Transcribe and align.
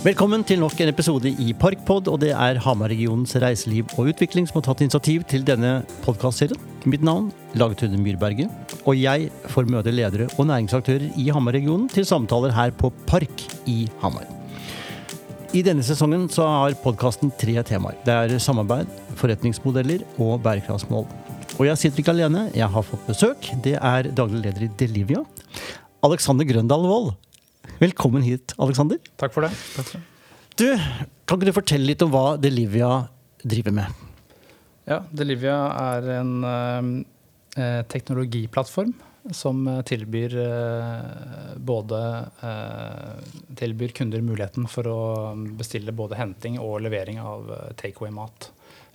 Velkommen 0.00 0.40
til 0.48 0.62
nok 0.62 0.78
en 0.80 0.88
episode 0.88 1.28
i 1.28 1.50
Parkpod, 1.52 2.06
og 2.08 2.22
det 2.22 2.30
er 2.32 2.56
Hamar-regionens 2.64 3.34
reiseliv 3.42 3.90
og 4.00 4.06
utvikling 4.14 4.46
som 4.48 4.56
har 4.56 4.62
tatt 4.70 4.80
initiativ 4.80 5.26
til 5.28 5.42
denne 5.44 5.82
podkastserien. 6.06 6.56
Mitt 6.88 7.04
navn 7.04 7.26
Lagetune 7.60 8.00
Myrberget, 8.00 8.48
og 8.88 8.96
jeg 8.96 9.28
får 9.52 9.68
møte 9.68 9.92
ledere 9.92 10.30
og 10.38 10.48
næringsaktører 10.48 11.04
i 11.20 11.28
Hamar-regionen 11.28 11.84
til 11.92 12.08
samtaler 12.08 12.56
her 12.56 12.72
på 12.72 12.88
Park 13.04 13.44
i 13.68 13.90
Hamar. 14.00 14.24
I 15.52 15.60
denne 15.68 15.84
sesongen 15.84 16.30
så 16.32 16.48
har 16.48 16.80
podkasten 16.80 17.36
tre 17.36 17.60
temaer. 17.60 18.00
Det 18.06 18.16
er 18.16 18.40
samarbeid, 18.40 18.88
forretningsmodeller 19.20 20.08
og 20.16 20.38
bærekraftsmål. 20.40 21.04
Og 21.58 21.64
jeg 21.68 21.76
sitter 21.76 22.00
ikke 22.00 22.16
alene, 22.16 22.48
jeg 22.56 22.72
har 22.72 22.88
fått 22.88 23.04
besøk. 23.04 23.52
Det 23.60 23.76
er 23.76 24.14
daglig 24.16 24.46
leder 24.46 24.64
i 24.64 24.74
Delivia, 24.80 25.26
Alexander 26.00 26.48
Grøndal 26.48 26.88
Wold. 26.88 27.18
Velkommen 27.80 28.20
hit, 28.20 28.52
Alexander. 28.60 28.98
Takk 29.16 29.32
for 29.32 29.46
det. 29.46 29.54
Takk 29.72 29.86
for 29.88 29.96
det. 29.96 30.06
Du, 30.60 30.66
kan 31.24 31.38
ikke 31.38 31.48
du 31.48 31.56
fortelle 31.56 31.88
litt 31.88 32.02
om 32.04 32.10
hva 32.12 32.34
Delivia 32.36 32.90
driver 33.40 33.72
med? 33.72 34.02
Ja, 34.90 34.98
Delivia 35.16 35.54
er 35.78 36.10
en 36.18 36.34
eh, 36.44 37.80
teknologiplattform 37.88 38.92
som 39.32 39.62
eh, 39.68 39.80
tilbyr 39.88 40.36
eh, 40.42 41.56
både 41.56 42.02
eh, 42.44 43.32
tilbyr 43.62 43.96
kunder 43.96 44.20
muligheten 44.28 44.68
for 44.68 44.90
å 44.92 45.00
bestille 45.56 45.96
både 45.96 46.20
henting 46.20 46.60
og 46.60 46.82
levering 46.84 47.22
av 47.24 47.48
eh, 47.48 47.66
takeaway-mat 47.80 48.50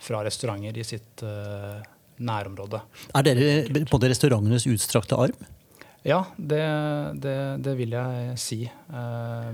fra 0.06 0.22
restauranter 0.26 0.78
i 0.78 0.86
sitt 0.86 1.26
eh, 1.26 1.82
nærområde. 2.22 2.84
Er 3.18 3.26
dere 3.26 3.50
på 3.66 3.82
en 3.82 3.90
måte 3.90 4.14
restaurantenes 4.14 4.70
utstrakte 4.70 5.18
arm? 5.26 5.46
Ja, 6.06 6.20
det, 6.36 6.62
det, 7.18 7.38
det 7.66 7.72
vil 7.80 7.94
jeg 7.96 8.34
si. 8.38 8.60
Eh, 8.66 9.48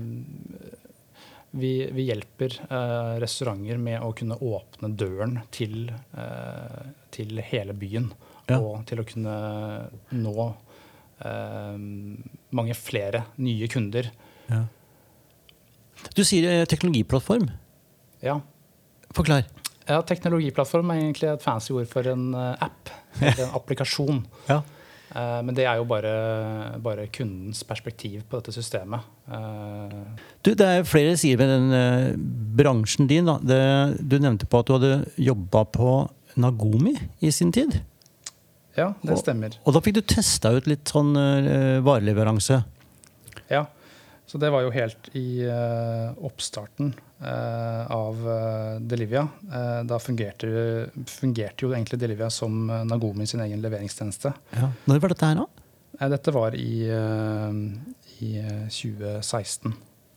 vi, 1.53 1.71
vi 1.93 2.05
hjelper 2.05 2.57
eh, 2.67 3.13
restauranter 3.23 3.79
med 3.81 4.03
å 4.05 4.11
kunne 4.17 4.37
åpne 4.37 4.91
døren 4.97 5.39
til, 5.53 5.87
eh, 5.89 6.83
til 7.13 7.41
hele 7.49 7.73
byen. 7.77 8.11
Ja. 8.51 8.59
Og 8.59 8.83
til 8.89 9.01
å 9.01 9.07
kunne 9.07 9.37
nå 10.11 10.51
mange 12.51 12.75
flere 12.75 13.21
nye 13.39 13.67
kunder. 13.71 14.09
Du 16.17 16.19
sier 16.27 16.65
teknologiplattform. 16.67 17.45
Ja. 18.25 18.35
Forklar. 19.15 19.45
ja, 19.87 20.01
teknologiplattform 20.03 20.91
er 20.91 20.99
egentlig 20.99 21.29
et 21.31 21.45
fancy 21.45 21.71
ord 21.77 21.87
for 21.87 22.09
en 22.11 22.35
app. 22.35 22.91
Eller 23.21 23.45
en 23.45 23.55
applikasjon. 23.55 24.19
Ja. 24.49 24.59
Eh, 25.15 25.39
Men 25.45 25.55
det 25.55 25.65
er 25.69 25.77
jo 25.77 25.85
bare, 25.85 26.13
bare 26.81 27.07
kundens 27.13 27.63
perspektiv 27.63 28.23
på 28.29 28.39
dette 28.39 28.53
systemet. 28.55 29.05
Eh, 29.29 29.97
Du, 30.43 30.53
det 30.53 30.65
er 30.67 30.83
flere 30.89 31.15
sider 31.17 31.37
med 31.37 31.51
den 31.53 31.71
eh, 31.77 32.15
bransjen 32.57 33.07
din. 33.07 33.29
Det, 33.45 33.61
du 34.01 34.17
nevnte 34.19 34.49
på 34.49 34.59
at 34.63 34.67
du 34.67 34.73
hadde 34.77 34.93
jobba 35.17 35.65
på 35.69 35.93
Nagomi 36.35 36.95
i 37.21 37.29
sin 37.31 37.51
tid. 37.53 37.81
Ja, 38.75 38.93
det 39.05 39.19
stemmer. 39.21 39.53
Og 39.69 39.75
da 39.75 39.81
fikk 39.85 39.99
du 39.99 40.01
testa 40.01 40.49
ut 40.55 40.65
litt 40.65 40.89
sånn 40.89 41.11
vareleveranse. 41.85 42.63
Ja, 43.53 43.67
så 44.25 44.39
det 44.41 44.49
var 44.53 44.63
jo 44.65 44.71
helt 44.73 45.09
i 45.19 45.43
eh, 45.45 46.13
oppstarten 46.25 46.93
eh, 47.21 47.91
av 47.91 48.21
uh, 48.23 48.79
Delivia. 48.79 49.27
Eh, 49.45 49.81
da 49.89 49.99
fungerte, 50.01 50.47
fungerte 51.11 51.67
jo 51.67 51.73
egentlig 51.75 51.99
Delivia 52.01 52.29
som 52.33 52.65
Nagomi 52.87 53.27
sin 53.29 53.43
egen 53.45 53.61
leveringstjeneste. 53.61 54.33
Ja. 54.57 54.71
Når 54.89 55.03
var 55.03 55.13
dette 55.13 55.29
her, 55.29 55.43
da? 55.43 55.63
Eh, 55.99 56.09
dette 56.09 56.33
var 56.33 56.55
i, 56.55 56.87
eh, 56.89 57.57
i 58.25 58.31
eh, 58.41 58.65
2016. 58.69 59.73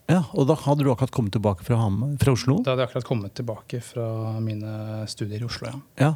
Ja, 0.07 0.23
Og 0.39 0.47
da 0.47 0.55
hadde 0.55 0.85
du 0.87 0.93
akkurat 0.93 1.11
kommet 1.11 1.35
tilbake 1.35 1.65
fra, 1.67 1.77
fra 2.23 2.33
Oslo? 2.33 2.61
Da 2.63 2.73
hadde 2.73 2.85
jeg 2.85 2.93
akkurat 2.93 3.09
kommet 3.09 3.35
tilbake 3.35 3.81
fra 3.83 4.39
mine 4.41 5.05
studier 5.11 5.43
i 5.43 5.49
Oslo. 5.49 5.73
ja. 5.75 5.81
Ja. 6.07 6.15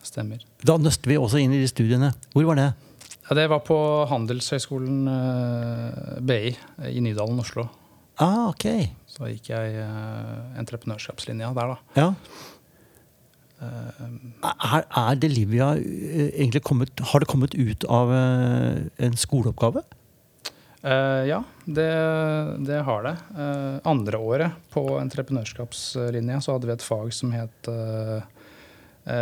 Stemmer. 0.00 0.40
Da 0.64 0.78
nøste 0.80 1.10
vi 1.10 1.18
også 1.20 1.36
inn 1.42 1.52
i 1.52 1.58
de 1.60 1.66
studiene. 1.68 2.14
Hvor 2.32 2.46
var 2.48 2.56
det? 2.56 2.70
Ja, 3.30 3.36
det 3.38 3.44
var 3.46 3.60
på 3.62 3.76
Handelshøyskolen 4.10 5.04
eh, 5.06 6.16
BI 6.26 6.48
i 6.90 7.02
Nydalen, 7.04 7.38
Oslo. 7.38 7.68
Ah, 8.18 8.48
ok. 8.48 8.64
Så 9.06 9.28
gikk 9.30 9.52
jeg 9.52 9.76
eh, 9.78 10.40
entreprenørskapslinja 10.58 11.52
der, 11.54 11.76
da. 11.76 11.76
Ja. 11.94 12.08
Uh, 13.60 13.92
Er, 14.42 14.82
er 14.88 15.20
Delivia 15.20 15.74
eh, 15.76 16.30
egentlig 16.32 16.62
kommet 16.64 17.02
Har 17.10 17.20
det 17.20 17.28
kommet 17.28 17.52
ut 17.52 17.84
av 17.92 18.08
uh, 18.08 18.80
en 18.96 19.18
skoleoppgave? 19.20 19.82
Uh, 20.80 21.28
ja, 21.28 21.42
det, 21.68 21.90
det 22.66 22.82
har 22.88 23.04
det. 23.04 23.14
Uh, 23.36 23.78
andre 23.84 24.18
året 24.18 24.70
på 24.74 24.86
entreprenørskapslinja 24.96 26.40
så 26.42 26.56
hadde 26.56 26.72
vi 26.72 26.74
et 26.74 26.88
fag 26.88 27.12
som 27.14 27.36
het 27.36 27.70
eh, 27.70 28.24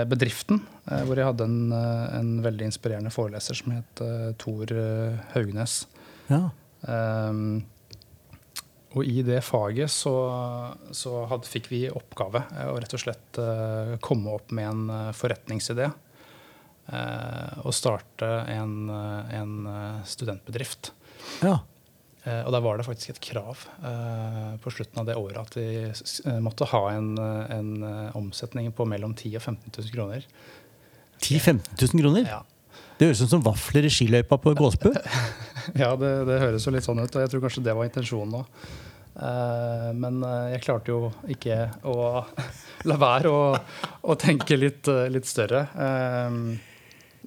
Bedriften. 0.09 0.63
eh, 0.91 1.03
hvor 1.07 1.17
jeg 1.21 1.29
hadde 1.29 1.47
en, 1.49 1.73
eh, 1.73 2.19
en 2.19 2.31
veldig 2.45 2.69
inspirerende 2.71 3.13
foreleser 3.15 3.59
som 3.59 3.73
het 3.77 4.03
Tor 4.39 4.73
eh, 4.73 5.19
Haugnes. 5.35 5.81
Ja. 6.29 6.49
Um, 6.83 7.65
og 8.97 9.05
i 9.05 9.21
det 9.23 9.43
faget 9.45 9.93
så, 9.93 10.13
så 10.97 11.25
had, 11.29 11.45
fikk 11.47 11.67
vi 11.71 11.81
oppgave 11.93 12.41
eh, 12.57 12.69
å 12.71 12.77
rett 12.81 12.95
og 12.97 13.03
slett 13.03 13.41
eh, 13.43 13.97
komme 14.05 14.33
opp 14.39 14.53
med 14.57 14.69
en 14.71 14.93
eh, 14.95 15.11
forretningsidé. 15.17 15.91
eh, 16.89 17.59
og 17.65 17.75
starte 17.77 18.31
en, 18.55 18.89
eh, 18.89 19.35
en 19.41 19.67
eh, 19.69 19.99
studentbedrift. 20.09 20.93
ja. 21.45 21.59
Eh, 22.29 22.43
og 22.45 22.53
da 22.53 22.61
var 22.63 22.79
det 22.79 22.87
faktisk 22.87 23.15
et 23.15 23.23
krav 23.31 23.63
eh, 23.87 24.55
på 24.63 24.73
slutten 24.75 25.01
av 25.01 25.09
det 25.09 25.17
året 25.19 25.39
at 25.41 25.57
vi 25.57 25.69
eh, 25.87 26.41
måtte 26.45 26.69
ha 26.69 26.83
en, 26.93 27.13
en 27.19 27.71
omsetning 28.19 28.71
på 28.77 28.87
mellom 28.89 29.15
10 29.15 29.39
000 29.39 29.41
og 29.41 29.47
15 29.47 29.73
000 29.79 29.95
kroner. 29.95 30.29
10 31.23 31.39
000-15 31.39 31.95
000 31.95 32.03
kroner? 32.03 32.29
Ja, 32.29 32.43
Det 32.99 33.09
høres 33.09 33.23
ut 33.23 33.33
som 33.33 33.47
vafler 33.47 33.87
i 33.87 33.93
skiløypa 33.93 34.41
på 34.43 34.55
Gåsbø. 34.59 34.93
ja 35.83 35.95
det, 36.01 36.13
det 36.29 36.43
høres 36.43 36.67
jo 36.67 36.75
litt 36.75 36.87
sånn 36.87 37.01
ut, 37.01 37.09
og 37.15 37.25
jeg 37.25 37.33
tror 37.33 37.47
kanskje 37.47 37.65
det 37.67 37.77
var 37.79 37.89
intensjonen 37.89 38.41
òg. 38.43 38.69
men 39.99 40.21
jeg 40.53 40.63
klarte 40.63 40.93
jo 40.93 41.09
ikke 41.35 41.57
å 41.91 42.25
la 42.91 42.99
være 43.01 43.33
å, 43.33 43.41
å 44.03 44.19
tenke 44.21 44.59
litt, 44.59 44.91
litt 45.11 45.27
større. 45.27 45.65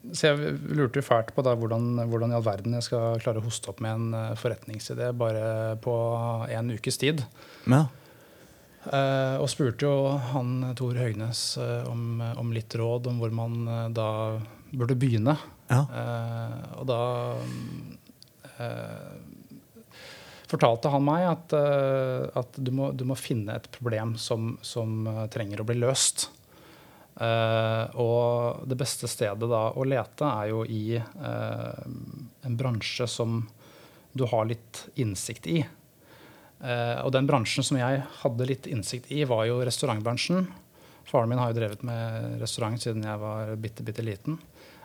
Så 0.09 0.31
jeg 0.31 0.55
lurte 0.73 0.97
jo 0.97 1.05
fælt 1.05 1.29
på 1.35 1.43
da 1.45 1.53
hvordan, 1.53 2.07
hvordan 2.09 2.33
i 2.33 2.37
all 2.37 2.45
verden 2.45 2.73
jeg 2.77 2.87
skal 2.87 3.21
klare 3.21 3.41
å 3.41 3.45
hoste 3.45 3.69
opp 3.69 3.83
med 3.85 3.93
en 3.93 4.15
eh, 4.17 4.37
forretningsidé 4.39 5.11
bare 5.13 5.75
på 5.83 5.93
en 6.49 6.71
ukes 6.73 6.97
tid. 7.01 7.21
Ja. 7.69 7.85
Uh, 8.81 9.37
og 9.37 9.45
spurte 9.51 9.85
jo 9.85 10.15
han 10.31 10.71
Tor 10.73 10.97
Høgnes 10.97 11.43
uh, 11.61 11.85
om, 11.85 12.17
om 12.17 12.49
litt 12.49 12.73
råd 12.73 13.11
om 13.11 13.19
hvor 13.21 13.33
man 13.37 13.59
uh, 13.69 13.83
da 13.93 14.07
burde 14.73 14.97
begynne. 14.97 15.35
Ja. 15.71 15.83
Og 16.79 16.87
da 16.87 16.99
fortalte 20.51 20.91
han 20.91 21.03
meg 21.07 21.23
at, 21.27 21.53
at 22.39 22.59
du, 22.59 22.71
må, 22.75 22.89
du 22.95 23.05
må 23.07 23.15
finne 23.19 23.55
et 23.55 23.69
problem 23.71 24.13
som, 24.19 24.57
som 24.63 25.07
trenger 25.31 25.63
å 25.63 25.67
bli 25.67 25.77
løst. 25.79 26.25
Eh, 27.19 27.95
og 27.99 28.63
det 28.69 28.77
beste 28.79 29.09
stedet 29.11 29.49
da 29.51 29.65
å 29.75 29.85
lete 29.87 30.27
er 30.29 30.51
jo 30.53 30.63
i 30.63 30.95
eh, 30.95 31.83
en 32.47 32.57
bransje 32.57 33.07
som 33.09 33.43
du 34.13 34.25
har 34.31 34.47
litt 34.47 34.85
innsikt 34.99 35.47
i. 35.51 35.59
Eh, 36.61 36.97
og 37.01 37.11
den 37.15 37.27
bransjen 37.29 37.65
som 37.67 37.79
jeg 37.79 38.03
hadde 38.21 38.47
litt 38.47 38.69
innsikt 38.69 39.11
i, 39.11 39.23
var 39.27 39.45
jo 39.49 39.61
restaurantbransjen. 39.65 40.47
Faren 41.07 41.31
min 41.31 41.41
har 41.41 41.51
jo 41.51 41.59
drevet 41.59 41.83
med 41.87 42.39
restaurant 42.41 42.79
siden 42.79 43.03
jeg 43.07 43.21
var 43.21 43.55
bitte, 43.59 43.83
bitte 43.83 44.05
liten. 44.05 44.39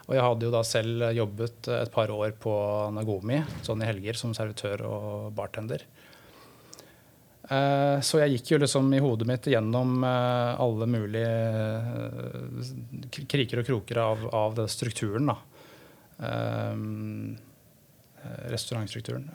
Og 0.06 0.14
jeg 0.14 0.22
hadde 0.22 0.46
jo 0.46 0.54
da 0.54 0.62
selv 0.66 1.08
jobbet 1.14 1.68
et 1.74 1.90
par 1.94 2.10
år 2.14 2.36
på 2.38 2.52
Nagomi, 2.94 3.40
sånn 3.66 3.82
i 3.82 3.88
helger, 3.88 4.18
som 4.18 4.34
servitør 4.34 4.84
og 4.86 5.32
bartender. 5.34 5.82
Eh, 7.46 7.98
Så 8.02 8.18
jeg 8.18 8.36
gikk 8.36 8.54
jo 8.54 8.60
liksom 8.62 8.88
i 8.96 9.02
hodet 9.02 9.26
mitt 9.28 9.46
gjennom 9.50 10.00
eh, 10.02 10.62
alle 10.62 10.88
mulige 10.90 11.34
eh, 11.86 12.70
kriker 13.30 13.62
og 13.62 13.68
kroker 13.68 14.00
av, 14.02 14.24
av 14.34 14.56
den 14.58 14.70
strukturen, 14.70 15.30
da. 15.30 15.38
Restaurantstrukturen. 18.50 19.26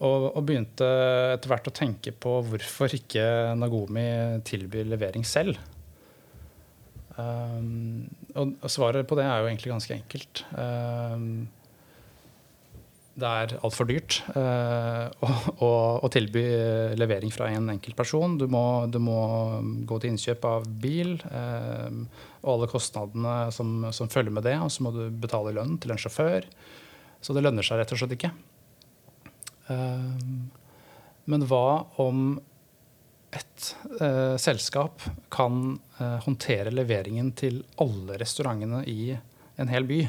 Og, 0.00 0.22
og 0.30 0.40
begynte 0.48 0.86
etter 1.34 1.52
hvert 1.52 1.68
å 1.68 1.74
tenke 1.76 2.14
på 2.16 2.32
hvorfor 2.48 2.96
ikke 2.96 3.26
Nagomi 3.60 4.06
tilbyr 4.48 4.88
levering 4.88 5.24
selv. 5.28 5.60
Og 7.20 8.66
svaret 8.72 9.04
på 9.08 9.20
det 9.20 9.28
er 9.28 9.44
jo 9.44 9.50
egentlig 9.52 9.74
ganske 9.74 9.98
enkelt. 10.00 10.42
Det 13.16 13.28
er 13.28 13.54
altfor 13.64 13.88
dyrt 13.88 14.18
uh, 14.36 15.08
å, 15.64 15.70
å, 16.04 16.10
tilby 16.12 16.42
levering 17.00 17.32
fra 17.32 17.48
en 17.52 17.70
enkeltperson. 17.72 18.36
Du 18.40 18.46
må, 18.52 18.64
du 18.92 18.98
må 19.00 19.18
gå 19.88 20.00
til 20.02 20.12
innkjøp 20.12 20.44
av 20.48 20.66
bil 20.82 21.14
uh, 21.30 21.88
og 22.42 22.50
alle 22.54 22.68
kostnadene 22.70 23.36
som, 23.56 23.88
som 23.96 24.12
følger 24.12 24.36
med 24.36 24.44
det. 24.48 24.58
Og 24.60 24.68
så 24.72 24.84
må 24.84 24.92
du 24.94 25.06
betale 25.10 25.54
lønn 25.56 25.78
til 25.80 25.94
en 25.94 26.02
sjåfør. 26.02 26.44
Så 27.24 27.32
det 27.32 27.42
lønner 27.46 27.64
seg 27.66 27.80
rett 27.80 27.96
og 27.96 28.02
slett 28.02 28.14
ikke. 28.18 28.34
Uh, 29.66 30.20
Men 31.26 31.48
hva 31.50 31.66
om 32.02 32.36
et 33.36 33.70
eh, 34.00 34.36
selskap 34.40 35.02
kan 35.32 35.78
eh, 35.98 36.18
håndtere 36.24 36.72
leveringen 36.74 37.32
til 37.36 37.62
alle 37.82 38.18
restaurantene 38.22 38.84
i 38.88 39.16
en 39.60 39.72
hel 39.72 39.88
by? 39.88 40.00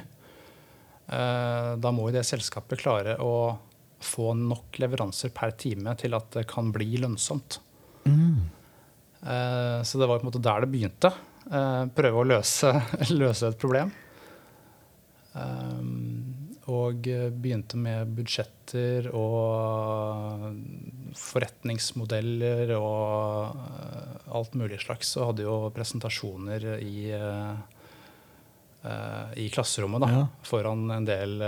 Eh, 1.08 1.72
da 1.80 1.94
må 1.96 2.10
jo 2.10 2.18
det 2.18 2.26
selskapet 2.28 2.82
klare 2.82 3.16
å 3.24 3.56
få 4.04 4.34
nok 4.38 4.78
leveranser 4.82 5.32
per 5.36 5.56
time 5.58 5.96
til 5.98 6.16
at 6.18 6.30
det 6.36 6.46
kan 6.50 6.72
bli 6.76 7.00
lønnsomt. 7.02 7.62
Mm. 8.08 8.46
så 9.84 10.00
det 10.00 10.08
var 10.08 10.22
på 10.22 10.24
en 10.24 10.30
måte 10.30 10.40
der 10.40 10.64
det 10.64 10.70
begynte. 10.72 11.10
Eh, 11.48 11.86
prøve 11.96 12.22
å 12.22 12.28
løse, 12.28 12.72
løse 13.22 13.52
et 13.52 13.60
problem. 13.60 13.94
Og 16.68 17.06
begynte 17.38 17.78
med 17.80 18.10
budsjetter 18.18 19.06
og 19.16 20.48
forretningsmodeller 21.16 22.74
og 22.76 24.34
alt 24.34 24.58
mulig 24.58 24.82
slags. 24.82 25.14
Og 25.20 25.30
hadde 25.32 25.46
jo 25.46 25.60
presentasjoner 25.76 26.66
i, 26.82 27.14
i 29.38 29.48
klasserommet 29.54 30.04
da, 30.04 30.10
Ja. 30.14 30.24
foran 30.48 30.86
en 30.92 31.06
del 31.08 31.42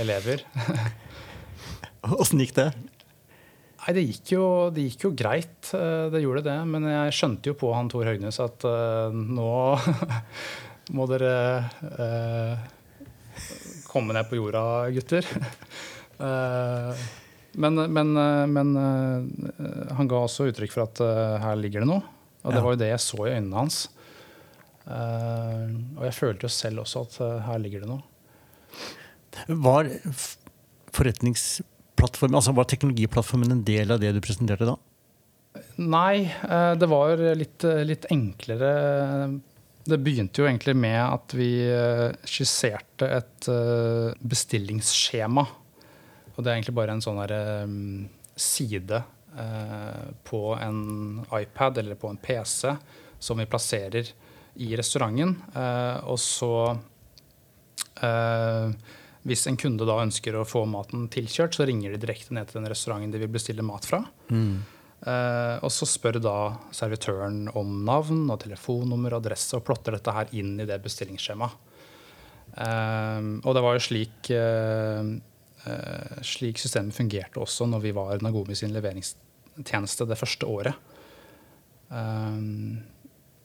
elever. 0.00 0.42
Åssen 2.20 2.40
gikk 2.40 2.54
det? 2.56 2.70
Nei, 3.80 3.94
det 3.96 4.02
gikk, 4.04 4.32
jo, 4.34 4.44
det 4.76 4.82
gikk 4.90 5.06
jo 5.06 5.10
greit, 5.16 5.70
eh, 5.76 6.08
det 6.12 6.20
gjorde 6.20 6.42
det. 6.44 6.56
Men 6.68 6.84
jeg 6.88 7.14
skjønte 7.16 7.48
jo 7.52 7.56
på 7.60 7.70
han 7.72 7.88
Tor 7.92 8.04
Høgnes 8.08 8.36
at 8.44 8.66
uh, 8.68 9.08
nå 9.12 9.52
må 10.96 11.06
dere 11.08 11.32
uh, 11.80 12.68
komme 13.88 14.12
ned 14.16 14.28
på 14.28 14.36
jorda, 14.36 14.64
gutter. 14.92 15.24
Uh, 16.20 16.92
men 17.62 17.74
men, 17.90 18.12
eh, 18.16 18.46
men 18.46 18.76
eh, 18.78 19.94
han 19.96 20.08
ga 20.10 20.20
også 20.22 20.50
uttrykk 20.50 20.74
for 20.76 20.84
at 20.84 21.00
eh, 21.02 21.38
her 21.42 21.56
ligger 21.58 21.82
det 21.82 21.88
noe. 21.90 22.04
Og 22.44 22.54
det 22.54 22.60
var 22.62 22.72
jo 22.76 22.80
det 22.80 22.92
jeg 22.92 23.02
så 23.04 23.24
i 23.26 23.32
øynene 23.34 23.58
hans. 23.58 23.80
Eh, 24.90 25.66
og 25.98 26.06
jeg 26.08 26.16
følte 26.16 26.48
jo 26.48 26.52
selv 26.52 26.84
også 26.84 27.04
at 27.06 27.18
eh, 27.24 27.36
her 27.46 27.60
ligger 27.62 27.84
det 27.84 27.90
noe. 27.90 28.02
Var 29.46 29.90
forretningsplattformen, 30.96 32.38
altså 32.40 32.54
var 32.56 32.66
teknologiplattformen 32.70 33.54
en 33.54 33.66
del 33.66 33.94
av 33.94 34.02
det 34.02 34.12
du 34.16 34.22
presenterte 34.24 34.66
da? 34.68 34.74
Nei, 35.80 36.26
eh, 36.26 36.72
det 36.78 36.90
var 36.90 37.22
litt, 37.38 37.66
litt 37.86 38.08
enklere. 38.10 38.72
Det 39.86 40.00
begynte 40.02 40.42
jo 40.42 40.48
egentlig 40.50 40.74
med 40.76 41.00
at 41.00 41.32
vi 41.38 41.52
skisserte 42.28 43.08
et 43.16 43.48
bestillingsskjema. 44.20 45.46
Og 46.34 46.44
det 46.44 46.50
er 46.50 46.58
egentlig 46.58 46.76
bare 46.76 46.94
en 46.96 47.02
sånn 47.04 47.20
der, 47.22 47.32
eh, 47.36 47.72
side 48.40 49.02
på 50.26 50.40
en 50.58 50.78
iPad 51.38 51.78
eller 51.78 51.94
på 51.94 52.08
en 52.10 52.16
PC 52.18 52.72
som 53.22 53.38
vi 53.38 53.46
plasserer 53.46 54.08
i 54.60 54.70
restauranten. 54.78 55.36
Eh, 55.56 55.98
Og 56.10 56.18
så 56.20 56.50
eh, 58.02 58.72
hvis 59.28 59.46
en 59.50 59.58
kunde 59.60 59.84
da 59.88 59.98
ønsker 60.00 60.36
å 60.40 60.46
få 60.48 60.62
maten 60.68 61.08
tilkjørt, 61.12 61.56
så 61.58 61.66
ringer 61.68 61.92
de 61.92 62.00
direkte 62.00 62.32
ned 62.36 62.48
til 62.48 62.60
den 62.60 62.70
restauranten 62.72 63.12
de 63.12 63.20
vil 63.20 63.32
bestille 63.32 63.64
mat 63.66 63.84
fra. 63.88 64.02
Eh, 64.30 65.56
og 65.64 65.70
så 65.72 65.88
spør 65.88 66.18
da 66.20 66.36
servitøren 66.76 67.46
om 67.56 67.82
navn 67.88 68.26
og 68.32 68.40
telefonnummer 68.44 69.14
og 69.16 69.22
adresse 69.24 69.56
og 69.56 69.64
plotter 69.68 69.96
dette 69.96 70.12
her 70.16 70.32
inn 70.36 70.54
i 70.60 70.66
det 70.68 70.80
bestillingsskjemaet. 70.84 71.56
Eh, 72.56 73.26
og 73.44 73.52
det 73.56 73.62
var 73.64 73.76
jo 73.76 73.84
slik, 73.84 74.30
eh, 74.36 75.10
slik 76.26 76.58
systemet 76.60 76.96
fungerte 76.96 77.40
også 77.44 77.68
når 77.68 77.84
vi 77.84 77.92
var 77.96 78.24
Nagomi 78.24 78.56
sin 78.56 78.72
leveringstjeneste 78.76 80.08
det 80.08 80.18
første 80.20 80.48
året. 80.48 80.74
Eh, 81.92 82.40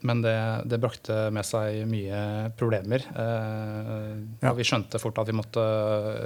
men 0.05 0.19
det, 0.21 0.35
det 0.69 0.77
brakte 0.83 1.29
med 1.33 1.45
seg 1.47 1.85
mye 1.89 2.19
problemer. 2.59 3.05
Eh, 3.15 4.11
Ja. 4.43 4.51
Vi 4.53 4.65
skjønte 4.67 4.99
fort 5.01 5.17
at 5.21 5.27
vi 5.31 5.33
måtte 5.37 5.63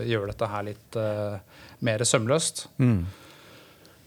gjøre 0.09 0.31
dette 0.33 0.49
her 0.51 0.65
litt 0.67 0.97
eh, 0.99 1.37
mer 1.85 2.03
sømløst. 2.03 2.65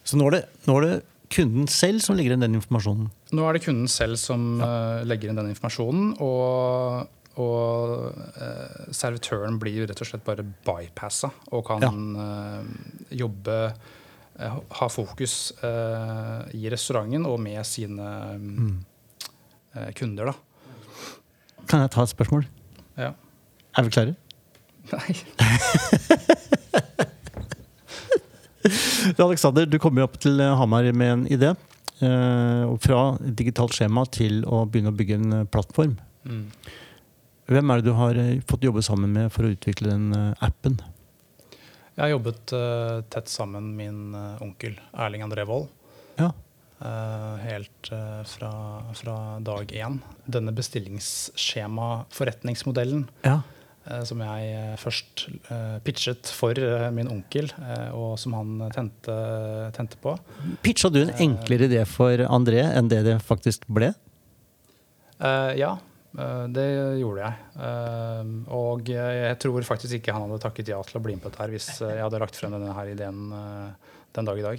Så 0.05 0.19
nå 0.19 0.27
er, 0.29 0.35
det, 0.41 0.43
nå 0.67 0.77
er 0.81 0.87
det 0.89 0.95
kunden 1.33 1.69
selv 1.71 2.03
som 2.05 2.19
legger 2.19 2.35
inn 2.35 2.43
den 2.45 2.59
informasjonen? 2.59 3.07
Nå 3.33 3.47
er 3.49 3.57
det 3.57 3.65
kunden 3.65 3.89
selv 3.89 4.19
som 4.21 4.61
eh, 4.61 5.01
legger 5.09 5.31
inn 5.33 5.39
den 5.41 5.53
informasjonen. 5.55 6.11
Og, 6.21 7.09
og 7.41 8.21
eh, 8.37 8.93
servitøren 8.93 9.57
blir 9.63 9.87
rett 9.89 10.03
og 10.05 10.11
slett 10.11 10.27
bare 10.27 10.45
bypassa 10.45 11.31
og 11.55 11.65
kan 11.71 12.03
eh, 12.27 12.63
jobbe 13.23 13.59
eh, 13.71 14.61
Ha 14.83 14.89
fokus 14.93 15.53
eh, 15.65 16.41
i 16.59 16.69
restauranten 16.73 17.25
og 17.31 17.39
med 17.41 17.63
sine 17.69 18.11
eh, 18.35 18.73
kunder, 19.99 20.33
da. 20.33 20.35
Kan 21.71 21.81
jeg 21.85 21.91
ta 21.95 22.03
et 22.05 22.13
spørsmål? 22.13 22.45
Ja. 22.99 23.13
Er 23.79 23.83
vi 23.87 23.91
klare? 23.95 24.15
Nei. 24.93 25.13
Alexander, 29.23 29.67
du 29.67 29.79
kommer 29.83 30.05
opp 30.07 30.19
til 30.23 30.41
eh, 30.43 30.57
Hamar 30.59 30.85
med 30.93 31.13
en 31.13 31.27
idé. 31.27 31.55
eh, 32.03 32.79
fra 32.83 33.03
digitalt 33.23 33.75
skjema 33.77 34.05
til 34.11 34.45
å 34.45 34.65
begynne 34.67 34.91
å 34.93 34.97
bygge 34.99 35.19
en 35.19 35.33
eh, 35.41 35.49
plattform. 35.51 35.97
Mm. 36.27 36.47
Hvem 37.53 37.71
er 37.71 37.81
det 37.81 37.87
du 37.89 37.95
har 37.99 38.19
eh, 38.19 38.41
fått 38.49 38.65
jobbe 38.67 38.83
sammen 38.83 39.13
med 39.15 39.33
for 39.35 39.47
å 39.47 39.53
utvikle 39.55 39.91
den 39.93 40.13
eh, 40.17 40.45
appen? 40.45 40.79
Jeg 41.93 42.07
har 42.07 42.15
jobbet 42.15 42.53
uh, 42.57 43.03
tett 43.13 43.29
sammen 43.29 43.67
med 43.69 43.75
min 43.77 44.15
eh, 44.17 44.43
onkel 44.43 44.79
Erling 44.97 45.27
André 45.27 45.45
Wold. 45.45 45.69
Ja. 46.17 46.31
Eh, 46.85 47.37
helt 47.47 47.93
eh, 47.93 48.23
fra, 48.27 48.83
fra 48.95 49.39
dag 49.39 49.73
én. 49.73 49.99
Denne 50.25 50.53
bestillingsskjema-forretningsmodellen 50.57 53.11
ja. 53.23 53.43
eh, 53.87 54.03
som 54.09 54.21
jeg 54.25 54.79
først 54.83 55.29
pitchet 55.87 56.27
for 56.35 56.55
min 56.97 57.09
onkel, 57.13 57.53
og 57.95 58.19
som 58.19 58.33
han 58.35 58.71
tente, 58.75 59.15
tente 59.77 59.97
på. 60.03 60.19
Pitcha 60.65 60.89
du 60.91 61.01
en 61.05 61.15
enklere 61.29 61.65
idé 61.71 61.83
for 61.87 62.19
André 62.27 62.63
enn 62.73 62.89
det 62.91 63.03
det 63.07 63.23
faktisk 63.23 63.67
ble? 63.71 63.95
Ja, 65.23 65.79
det 66.51 66.99
gjorde 66.99 67.23
jeg. 67.23 67.35
Og 68.51 68.83
jeg 68.91 69.39
tror 69.45 69.63
faktisk 69.69 69.93
ikke 70.01 70.15
han 70.17 70.25
hadde 70.27 70.43
takket 70.43 70.67
ja 70.73 70.83
til 70.83 70.99
å 70.99 71.05
bli 71.05 71.15
med 71.15 71.23
på 71.23 71.29
dette 71.31 71.43
her 71.45 71.53
hvis 71.55 71.69
jeg 71.79 72.03
hadde 72.03 72.23
lagt 72.25 72.39
frem 72.41 72.53
denne 72.57 72.75
her 72.75 72.87
ideen 72.91 73.21
den 74.19 74.27
dag 74.27 74.37
i 74.41 74.47
dag. 74.49 74.59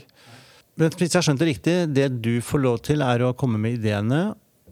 Men 0.80 0.96
hvis 0.98 1.12
jeg 1.12 1.20
har 1.20 1.26
skjønt 1.28 1.44
det 1.44 1.52
riktig, 1.52 1.76
det 1.94 2.08
du 2.26 2.34
får 2.42 2.64
lov 2.64 2.80
til, 2.88 3.04
er 3.06 3.22
å 3.22 3.36
komme 3.38 3.60
med 3.62 3.78
ideene, 3.78 4.24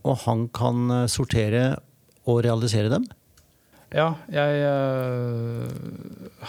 og 0.01 0.23
han 0.23 0.47
kan 0.55 0.87
eh, 0.89 1.09
sortere 1.11 1.75
og 2.29 2.41
realisere 2.45 2.89
dem? 2.89 3.05
Ja, 3.91 4.13
jeg 4.31 4.61
eh, 4.63 5.67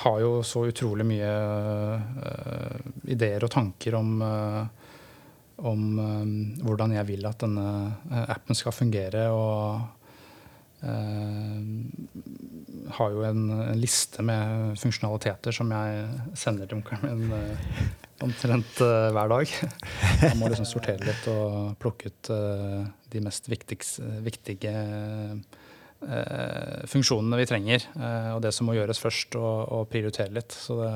har 0.05 0.21
jo 0.23 0.45
så 0.47 0.61
utrolig 0.71 1.03
mye 1.09 1.27
eh, 1.27 2.77
ideer 3.11 3.43
og 3.43 3.51
tanker 3.51 3.97
om, 3.99 4.23
eh, 4.23 4.63
om 5.67 5.83
hvordan 6.63 6.95
jeg 6.95 7.03
vil 7.11 7.27
at 7.27 7.43
denne 7.43 7.67
appen 8.23 8.55
skal 8.59 8.73
fungere. 8.75 9.31
Og 9.35 9.81
har 10.83 10.91
jo 13.15 13.23
en, 13.23 13.51
en 13.55 13.79
liste 13.79 14.19
med 14.27 14.75
funksjonaliteter 14.83 15.55
som 15.55 15.71
jeg 15.71 16.11
sender 16.39 16.67
til 16.67 16.79
onkelen 16.81 17.23
min 17.23 17.31
omtrent 18.25 18.83
uh, 18.85 19.11
hver 19.15 19.33
dag. 19.33 19.57
Man 20.31 20.41
må 20.41 20.51
liksom 20.53 20.69
sortere 20.69 21.05
litt 21.07 21.27
og 21.33 21.75
plukke 21.83 22.13
ut 22.13 22.31
uh, 22.33 22.83
de 23.13 23.23
mest 23.25 23.51
viktige 23.51 24.75
uh, 24.75 25.35
funksjonene 26.91 27.39
vi 27.39 27.47
trenger, 27.47 27.85
og 28.35 28.41
det 28.43 28.51
som 28.57 28.67
må 28.67 28.75
gjøres 28.75 28.99
først, 28.99 29.37
og, 29.39 29.69
og 29.71 29.85
prioritere 29.93 30.35
litt. 30.35 30.51
Så 30.51 30.75
det, 30.81 30.91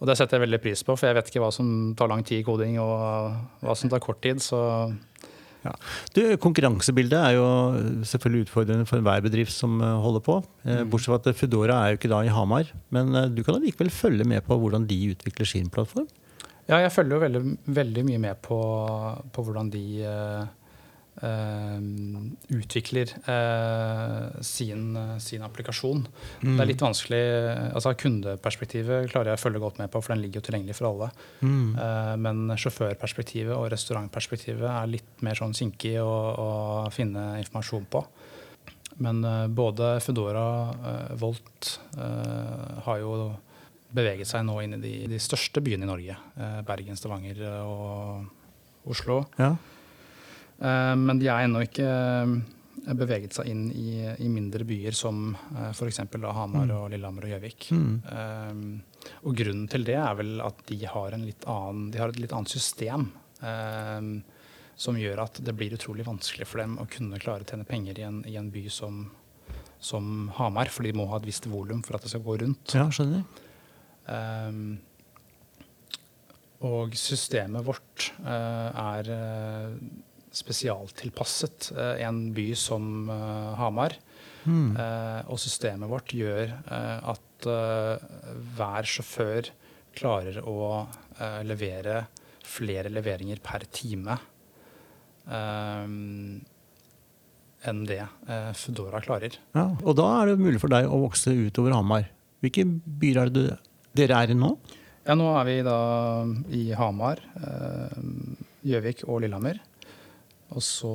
og 0.00 0.08
det 0.08 0.16
setter 0.16 0.36
jeg 0.36 0.46
veldig 0.46 0.60
pris 0.64 0.82
på, 0.84 0.96
for 0.96 1.08
jeg 1.08 1.16
vet 1.16 1.28
ikke 1.28 1.42
hva 1.44 1.50
som 1.52 1.68
tar 1.96 2.08
lang 2.08 2.24
tid 2.24 2.42
i 2.42 2.46
koding, 2.46 2.78
og 2.80 3.36
hva 3.64 3.76
som 3.76 3.92
tar 3.92 4.00
kort 4.04 4.22
tid. 4.24 4.40
Så 4.44 4.58
Du, 6.16 6.20
konkurransebildet 6.42 7.18
er 7.18 7.36
jo 7.36 7.46
selvfølgelig 8.06 8.46
utfordrende 8.46 8.86
for 8.88 9.00
enhver 9.00 9.24
bedrift 9.24 9.54
som 9.54 9.80
eh, 9.80 9.96
holder 10.02 10.24
på. 10.26 10.36
Eh, 10.66 10.84
Bortsett 10.84 11.12
fra 11.12 11.32
at 11.32 11.40
Foodora 11.40 11.80
er 11.80 11.94
jo 11.94 12.00
ikke 12.00 12.12
da 12.12 12.20
i 12.26 12.32
Hamar. 12.32 12.70
Men 12.94 13.14
eh, 13.14 13.30
du 13.32 13.42
kan 13.46 13.58
allikevel 13.58 13.90
følge 13.94 14.28
med 14.28 14.44
på 14.46 14.58
hvordan 14.60 14.86
de 14.90 15.00
utvikler 15.14 15.48
sin 15.48 15.70
plattform. 15.72 16.08
ja, 16.68 16.80
jeg 16.82 16.92
følger 16.92 17.16
jo 17.16 17.24
veldig, 17.24 17.42
veldig 17.80 18.06
mye 18.08 18.22
med 18.28 18.40
på, 18.42 18.60
på 19.32 19.46
hvordan 19.46 19.70
de 19.74 19.84
eh, 20.02 20.46
utvikler 21.16 23.12
eh, 23.24 24.40
sin, 24.44 24.98
sin 25.22 25.44
applikasjon. 25.46 26.02
Det 26.42 26.58
er 26.60 26.68
litt 26.68 26.84
vanskelig 26.84 27.22
altså 27.72 27.94
Kundeperspektivet 27.96 29.08
klarer 29.12 29.32
jeg 29.32 29.40
å 29.40 29.44
følge 29.46 29.62
godt 29.62 29.80
med 29.80 29.90
på, 29.92 30.02
for 30.04 30.12
den 30.12 30.22
ligger 30.24 30.42
jo 30.42 30.46
tilgjengelig 30.50 30.76
for 30.76 30.90
alle. 30.90 31.10
Eh, 31.40 32.14
men 32.20 32.52
sjåførperspektivet 32.60 33.54
og 33.56 33.70
restaurantperspektivet 33.72 34.68
er 34.68 34.92
litt 34.92 35.24
mer 35.24 35.38
sånn 35.38 35.56
kinkig 35.56 35.96
å, 36.02 36.12
å 36.36 36.50
finne 36.94 37.32
informasjon 37.40 37.88
på. 37.92 38.04
Men 39.02 39.24
eh, 39.24 39.46
både 39.48 39.96
Foodora, 40.04 40.46
Volt, 41.20 41.78
eh, 41.96 42.82
har 42.86 43.00
jo 43.00 43.16
beveget 43.96 44.28
seg 44.28 44.44
nå 44.46 44.58
inn 44.64 44.76
i 44.76 44.82
de, 44.82 44.92
de 45.14 45.20
største 45.22 45.62
byene 45.64 45.86
i 45.86 45.90
Norge. 45.90 46.18
Eh, 46.36 46.60
Bergen, 46.66 46.98
Stavanger 46.98 47.40
og 47.62 48.90
Oslo. 48.92 49.22
Ja. 49.40 49.54
Eh, 50.58 50.94
men 50.96 51.20
de 51.20 51.28
er 51.28 51.44
ennå 51.44 51.62
ikke 51.66 51.86
eh, 51.86 52.94
beveget 52.96 53.36
seg 53.36 53.50
inn 53.50 53.66
i, 53.72 53.98
i 54.22 54.28
mindre 54.32 54.64
byer 54.68 54.96
som 54.96 55.28
eh, 55.34 55.70
f.eks. 55.72 56.00
Hamar 56.24 56.72
og 56.78 56.88
Lillehammer 56.92 57.28
og 57.28 57.34
Gjøvik. 57.34 57.68
Mm. 57.76 58.80
Og 59.22 59.36
grunnen 59.36 59.68
til 59.70 59.86
det 59.86 59.98
er 60.00 60.16
vel 60.18 60.40
at 60.44 60.64
de 60.70 60.80
har, 60.88 61.14
annen, 61.16 61.86
de 61.92 62.02
har 62.02 62.12
et 62.12 62.22
litt 62.22 62.34
annet 62.34 62.52
system. 62.52 63.10
som 64.76 64.96
gjør 64.98 65.20
at 65.22 65.38
det 65.44 65.54
blir 65.56 65.72
utrolig 65.72 66.04
vanskelig 66.04 66.46
for 66.48 66.60
dem 66.60 66.78
å 66.80 66.86
kunne 66.90 67.20
klare 67.20 67.44
å 67.44 67.48
tjene 67.48 67.64
penger 67.64 67.98
i 68.00 68.04
en, 68.04 68.18
i 68.28 68.34
en 68.36 68.50
by 68.52 68.66
som, 68.72 69.06
som 69.78 70.28
Hamar, 70.36 70.68
for 70.72 70.84
de 70.84 70.92
må 70.96 71.06
ha 71.12 71.20
et 71.20 71.28
visst 71.28 71.46
volum 71.48 71.82
for 71.86 71.96
at 71.96 72.04
det 72.04 72.12
skal 72.12 72.24
gå 72.26 72.36
rundt. 72.42 72.74
ja, 72.74 72.88
skjønner. 72.92 73.24
Um, 74.06 74.76
og 76.66 76.92
systemet 76.96 77.64
vårt 77.66 78.10
uh, 78.24 78.68
er 78.96 79.10
spesialtilpasset 80.36 81.70
eh, 81.76 82.02
en 82.06 82.20
by 82.36 82.50
som 82.58 83.10
eh, 83.10 83.52
Hamar. 83.60 83.96
Mm. 84.46 84.78
Og 85.26 85.40
systemet 85.42 85.90
vårt 85.90 86.12
gjør 86.14 86.52
at 86.70 87.46
hver 88.54 88.86
sjåfør 88.86 89.48
klarer 89.98 90.38
å 90.46 90.86
levere 91.42 91.96
flere 92.46 92.86
leveringer 92.94 93.42
per 93.42 93.66
time 93.74 94.14
enn 97.66 97.82
det 97.90 98.06
Foodora 98.54 99.02
klarer. 99.02 99.34
Ja. 99.58 99.66
Og 99.82 99.98
da 99.98 100.06
er 100.20 100.30
det 100.30 100.44
mulig 100.46 100.62
for 100.62 100.70
deg 100.70 100.86
å 100.86 101.02
vokse 101.08 101.34
utover 101.34 101.74
Hamar. 101.74 102.06
Hvilke 102.38 102.62
byer 102.86 103.24
er 103.24 103.34
det 103.34 103.48
dere 103.98 104.22
er 104.22 104.30
i 104.30 104.38
nå? 104.38 104.54
Ja, 105.06 105.18
nå 105.18 105.26
er 105.40 105.44
vi 105.50 105.56
da 105.66 105.80
i 106.54 106.64
Hamar, 106.78 107.18
Gjøvik 108.66 109.04
og 109.06 109.22
Lillehammer. 109.22 109.58
Og 110.54 110.62
så 110.62 110.92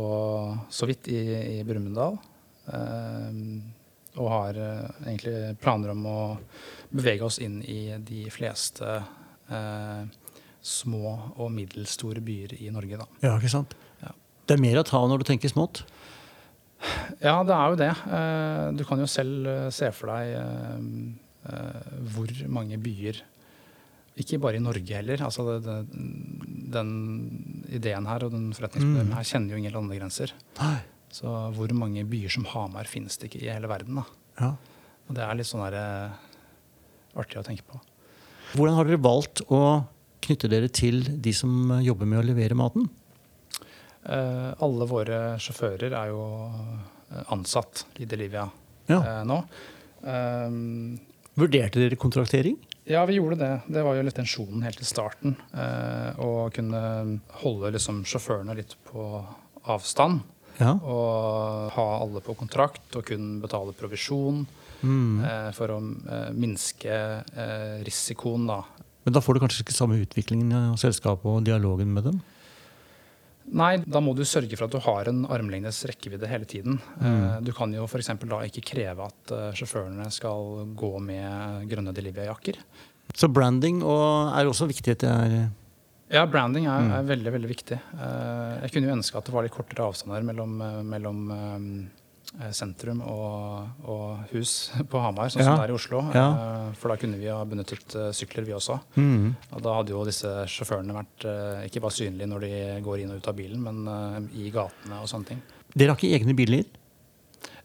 så 0.72 0.88
vidt 0.90 1.08
i, 1.12 1.20
i 1.60 1.64
Brumunddal. 1.68 2.16
Eh, 2.72 3.40
og 4.20 4.28
har 4.28 4.58
eh, 4.60 4.88
egentlig 5.08 5.56
planer 5.64 5.94
om 5.94 6.06
å 6.08 6.20
bevege 6.92 7.24
oss 7.28 7.38
inn 7.44 7.62
i 7.64 7.94
de 8.04 8.26
fleste 8.34 8.88
eh, 9.52 10.02
små 10.62 11.14
og 11.42 11.48
middelstore 11.56 12.22
byer 12.24 12.58
i 12.60 12.70
Norge, 12.74 13.00
da. 13.00 13.08
Ja, 13.24 13.38
ikke 13.40 13.52
sant? 13.54 13.76
Ja. 14.04 14.12
Det 14.48 14.58
er 14.58 14.64
mer 14.64 14.82
å 14.82 14.86
ta 14.88 15.00
når 15.08 15.24
du 15.24 15.28
tenker 15.32 15.52
smått. 15.52 15.84
Ja, 17.22 17.38
det 17.46 17.54
er 17.56 17.72
jo 17.72 17.80
det. 17.80 17.92
Eh, 18.20 18.68
Du 18.80 18.84
kan 18.90 19.00
jo 19.04 19.08
selv 19.10 19.48
se 19.74 19.92
for 19.96 20.12
deg 20.16 20.36
hvor 22.14 22.30
mange 22.54 22.78
byer 22.78 23.18
Ikke 24.22 24.38
bare 24.44 24.60
i 24.60 24.62
Norge 24.62 24.94
heller. 24.94 25.24
altså 25.26 25.56
Den 25.64 26.92
ideen 27.72 28.06
her 28.08 28.24
og 28.26 28.32
den 28.34 28.50
forretningsmodellen 28.54 29.10
Mm. 29.12 29.18
her 29.18 29.24
kjenner 29.24 29.50
jo 29.56 29.58
ingen 29.62 29.74
landegrenser. 29.74 30.32
Nei. 30.60 30.80
Så 31.12 31.28
hvor 31.56 31.72
mange 31.76 32.04
byer 32.08 32.30
som 32.32 32.46
Hamar 32.46 32.86
finnes 32.88 33.18
det 33.20 33.30
ikke 33.32 33.42
i 33.44 33.50
hele 33.52 33.68
verden? 33.68 33.96
da. 33.96 34.04
Ja. 34.40 34.52
Og 35.10 35.16
det 35.16 35.24
er 35.24 35.36
litt 35.36 35.48
sånn 35.50 35.64
der, 35.70 35.76
eh, 35.76 37.20
artig 37.20 37.38
å 37.42 37.44
tenke 37.44 37.64
på. 37.68 37.80
Hvordan 38.56 38.76
har 38.76 38.86
dere 38.86 38.98
valgt 39.02 39.42
å 39.50 39.86
knytte 40.22 40.50
dere 40.50 40.70
til 40.70 41.02
de 41.04 41.32
som 41.34 41.82
jobber 41.84 42.06
med 42.08 42.20
å 42.24 42.28
levere 42.28 42.56
maten? 42.56 42.90
Eh, 44.06 44.54
alle 44.60 44.88
våre 44.90 45.38
sjåfører 45.38 45.92
er 45.94 46.08
jo 46.10 46.24
eh, 47.12 47.24
ansatt 47.36 47.84
i 48.00 48.06
Delivia 48.06 48.50
Ja. 48.90 49.02
eh, 49.02 49.24
nå. 49.28 49.44
Um, 50.04 51.00
Vurderte 51.38 51.78
dere 51.80 51.96
kontraktering? 51.96 52.58
Ja, 52.90 53.06
vi 53.06 53.20
gjorde 53.20 53.38
det. 53.38 53.52
Det 53.70 53.84
var 53.86 53.96
jo 53.96 54.04
litt 54.06 54.18
tensjonen 54.18 54.64
helt 54.66 54.80
til 54.82 54.90
starten. 54.90 55.36
Eh, 55.54 56.22
å 56.22 56.50
kunne 56.54 56.82
holde 57.44 57.74
liksom 57.76 58.02
sjåførene 58.10 58.56
litt 58.58 58.74
på 58.90 59.06
avstand. 59.70 60.24
Ja. 60.58 60.74
Og 60.82 61.72
ha 61.76 61.86
alle 62.02 62.22
på 62.26 62.36
kontrakt 62.38 62.98
og 62.98 63.06
kun 63.08 63.38
betale 63.44 63.76
provisjon. 63.78 64.44
Mm. 64.82 65.22
Eh, 65.22 65.50
for 65.54 65.74
å 65.76 65.78
eh, 65.78 66.30
minske 66.34 66.96
eh, 67.22 67.82
risikoen, 67.86 68.48
da. 68.50 68.64
Men 69.06 69.16
da 69.16 69.22
får 69.22 69.38
du 69.38 69.44
kanskje 69.44 69.66
ikke 69.66 69.76
samme 69.78 70.00
utviklingen 70.02 70.54
av 70.58 70.78
selskapet 70.82 71.26
og 71.30 71.46
dialogen 71.46 71.94
med 71.94 72.10
dem? 72.10 72.20
Nei, 73.52 73.74
da 73.84 74.00
må 74.04 74.14
du 74.16 74.22
sørge 74.28 74.56
for 74.56 74.68
at 74.68 74.76
du 74.76 74.80
har 74.86 75.10
en 75.10 75.24
armlengdes 75.32 75.82
rekkevidde 75.90 76.30
hele 76.30 76.46
tiden. 76.46 76.78
Mm. 77.02 77.42
du 77.46 77.52
kan 77.58 77.74
jo 77.74 77.88
f.eks. 77.90 78.14
da 78.22 78.44
ikke 78.48 78.64
kreve 78.74 79.08
at 79.10 79.34
eh, 79.36 79.50
sjåførene 79.58 80.08
skal 80.14 80.72
gå 80.78 80.92
med 81.04 81.66
grønne 81.72 81.96
Delivia-jakker. 81.96 82.62
Så 83.18 83.28
branding 83.28 83.82
er 83.82 84.48
også 84.48 84.70
viktig. 84.70 84.96
er... 85.04 85.50
Ja, 86.12 86.26
branding 86.28 86.68
er, 86.68 86.90
er 86.98 87.08
veldig 87.08 87.32
veldig 87.38 87.50
viktig. 87.50 87.78
Eh, 87.96 88.54
jeg 88.66 88.74
kunne 88.74 88.90
jo 88.90 88.96
ønske 88.98 89.18
at 89.18 89.28
det 89.28 89.36
var 89.36 89.46
litt 89.46 89.56
kortere 89.56 89.88
avstander 89.88 90.26
mellom, 90.28 90.58
eh, 90.66 90.80
mellom 90.94 91.22
eh, 91.36 91.68
sentrum 92.56 93.02
og, 93.04 93.86
og 93.92 94.22
hus 94.32 94.72
på 94.92 95.02
Hamar, 95.04 95.30
sånn 95.34 95.44
Ja. 95.44 95.50
som 95.52 95.60
det 95.60 95.66
er 95.68 95.74
i 95.74 95.78
Oslo. 95.78 96.02
Ja. 96.16 96.26
Eh, 96.32 96.68
for 96.80 96.94
da 96.94 96.98
kunne 97.02 97.20
vi 97.20 97.28
ha 97.32 97.40
benyttet 97.46 97.96
eh, 98.00 98.12
sykler, 98.16 98.46
vi 98.48 98.56
også. 98.56 98.78
Mm. 98.96 99.32
Og 99.52 99.64
da 99.66 99.74
hadde 99.80 99.92
jo 99.96 100.04
disse 100.08 100.32
sjåførene 100.52 100.96
vært 100.96 101.26
eh, 101.28 101.66
ikke 101.70 101.84
bare 101.84 101.98
synlige 101.98 102.30
når 102.32 102.46
de 102.48 102.52
går 102.86 103.04
inn 103.04 103.12
og 103.16 103.20
ut 103.24 103.28
av 103.34 103.36
bilen, 103.42 103.62
men 103.66 103.82
eh, 103.96 104.46
i 104.46 104.52
gatene 104.56 105.02
og 105.04 105.10
sånne 105.12 105.34
ting. 105.34 105.42
Dere 105.76 105.94
har 105.94 106.00
ikke 106.00 106.16
egne 106.20 106.36
biler? 106.38 106.64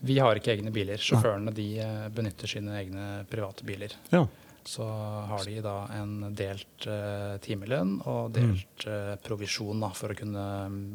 Vi 0.07 0.19
har 0.21 0.37
ikke 0.39 0.53
egne 0.53 0.71
biler. 0.75 1.01
Sjåførene 1.01 1.55
de 1.57 1.69
eh, 1.83 2.09
benytter 2.15 2.51
sine 2.51 2.75
egne 2.83 3.07
private 3.31 3.65
biler. 3.67 3.95
Ja. 4.13 4.27
Så 4.67 4.85
har 5.31 5.45
de 5.47 5.61
da 5.63 5.77
en 5.95 6.35
delt 6.35 6.89
uh, 6.91 7.37
timelønn 7.43 8.01
og 8.11 8.33
delt 8.35 8.87
uh, 8.91 9.15
provisjon 9.23 9.85
da, 9.85 9.93
for 9.95 10.11
å 10.11 10.19
kunne 10.19 10.47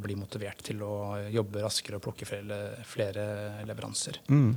bli 0.04 0.18
motivert 0.20 0.60
til 0.68 0.84
å 0.84 0.94
jobbe 1.32 1.64
raskere 1.64 2.00
og 2.00 2.06
plukke 2.10 2.28
flere, 2.28 2.60
flere 2.88 3.26
leveranser. 3.70 4.20
Mm. 4.28 4.52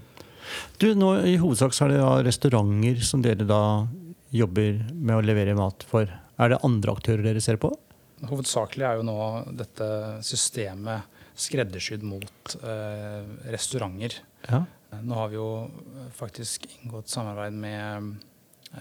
Du, 0.83 0.91
nå 0.99 1.15
I 1.31 1.39
hovedsak 1.41 1.77
så 1.77 1.87
er 1.87 1.95
det 1.95 2.03
da 2.03 2.13
restauranter 2.27 3.01
som 3.07 3.23
dere 3.25 3.47
da 3.49 3.63
jobber 4.35 4.83
med 4.93 5.17
å 5.17 5.25
levere 5.25 5.55
mat 5.57 5.87
for. 5.89 6.11
Er 6.35 6.51
det 6.51 6.63
andre 6.67 6.99
aktører 6.99 7.25
dere 7.25 7.43
ser 7.43 7.61
på? 7.63 7.71
Hovedsakelig 8.25 8.87
er 8.89 8.99
jo 8.99 9.07
nå 9.07 9.19
dette 9.55 9.87
systemet 10.27 11.11
skreddersydd 11.35 12.05
mot 12.07 12.57
eh, 12.63 13.23
restauranter. 13.53 14.21
Ja. 14.47 14.65
Nå 15.03 15.17
har 15.19 15.33
vi 15.33 15.39
jo 15.41 15.49
faktisk 16.15 16.69
inngått 16.77 17.11
samarbeid 17.11 17.57
med 17.59 17.81
eh, 17.83 18.13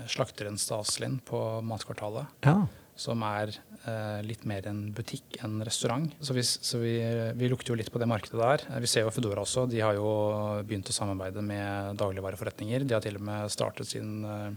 slakteren 0.08 0.58
Staslin 0.58 1.20
på 1.26 1.62
Matkvartalet. 1.66 2.26
ja. 2.48 2.62
som 2.96 3.24
er 3.26 3.50
eh, 3.90 4.20
litt 4.22 4.44
mer 4.46 4.68
en 4.70 4.92
butikk 4.94 5.40
enn 5.44 5.64
restaurant. 5.66 6.12
Så, 6.22 6.36
vi, 6.38 6.44
så 6.46 6.78
vi, 6.78 6.92
vi 7.34 7.48
lukter 7.50 7.74
jo 7.74 7.78
litt 7.80 7.90
på 7.92 7.98
det 7.98 8.06
markedet 8.06 8.38
der. 8.38 8.62
Eh, 8.70 8.80
Vi 8.84 8.90
ser 8.92 9.02
jo 9.08 9.10
Foodora 9.10 9.42
også. 9.42 9.64
De 9.68 9.80
har 9.82 9.96
jo 9.98 10.12
begynt 10.62 10.92
å 10.92 10.94
samarbeide 10.94 11.42
med 11.42 11.98
dagligvareforretninger. 11.98 12.86
De 12.86 12.94
har 12.94 13.02
til 13.02 13.18
og 13.18 13.26
med 13.26 13.50
startet 13.50 13.90
sin, 13.90 14.22
eh, 14.24 14.52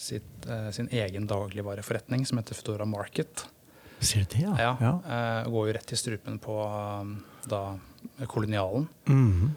sitt, 0.00 0.48
eh, 0.48 0.70
sin 0.72 0.88
egen 0.88 1.28
dagligvareforretning 1.28 2.24
som 2.26 2.40
heter 2.40 2.56
Foodora 2.56 2.86
Market. 2.88 3.44
Sier 4.00 4.24
du 4.24 4.38
det, 4.38 4.46
ja? 4.48 4.72
Ja, 4.80 4.94
eh, 5.04 5.50
går 5.52 5.68
jo 5.68 5.76
rett 5.76 5.92
i 5.92 6.00
strupen 6.00 6.40
på 6.40 6.56
da, 7.46 7.60
kolonialen. 8.26 8.88
Mhm. 9.04 9.52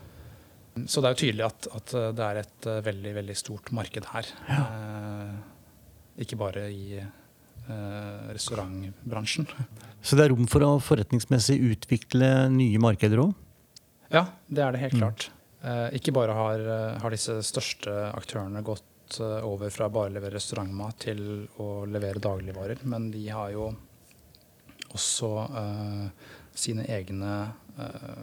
Så 0.86 1.01
det 1.01 1.10
er 1.10 1.15
jo 1.15 1.22
tydelig 1.24 1.46
at, 1.48 1.67
at 1.79 1.93
det 2.17 2.25
er 2.25 2.41
et 2.43 2.67
eh, 2.69 2.81
veldig, 2.86 3.13
veldig 3.17 3.38
stort 3.39 3.72
marked 3.75 4.10
her. 4.13 4.29
Eh, 4.57 5.34
ikke 6.25 6.38
bare 6.39 6.67
i 6.74 7.00
eh, 7.00 8.27
restaurantbransjen. 8.34 9.50
Så 10.01 10.17
det 10.17 10.27
er 10.27 10.34
rom 10.34 10.48
for 10.50 10.65
å 10.65 10.75
forretningsmessig 10.84 11.57
utvikle 11.72 12.48
nye 12.53 12.81
markeder 12.81 13.24
òg? 13.25 13.34
Ja, 14.13 14.27
det 14.48 14.63
er 14.63 14.75
det 14.75 14.84
helt 14.86 15.00
klart. 15.00 15.29
Eh, 15.65 15.98
ikke 15.98 16.13
bare 16.15 16.36
har, 16.38 16.62
eh, 16.62 17.00
har 17.01 17.13
disse 17.13 17.39
største 17.46 17.91
aktørene 18.13 18.62
gått 18.65 19.19
eh, 19.19 19.41
over 19.46 19.74
fra 19.74 19.89
bare 19.89 20.12
å 20.12 20.15
levere 20.19 20.38
restaurantmat 20.38 21.00
til 21.07 21.22
å 21.63 21.86
levere 21.89 22.22
dagligvarer, 22.24 22.86
men 22.88 23.10
de 23.12 23.25
har 23.34 23.51
jo 23.55 23.72
også 24.96 25.31
eh, 25.62 26.27
sine 26.57 26.86
egne 26.88 27.34
eh, 27.77 28.22